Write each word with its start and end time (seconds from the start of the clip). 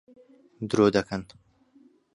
درۆ 0.69 0.87
دەکەن. 0.95 1.21